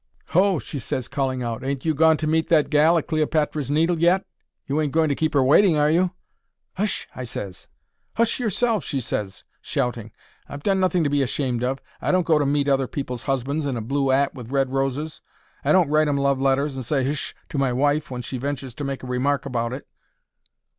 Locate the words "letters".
16.41-16.73